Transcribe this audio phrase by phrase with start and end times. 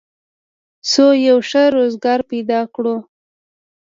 [0.89, 2.95] څو یو ښه روزګار پیدا کړو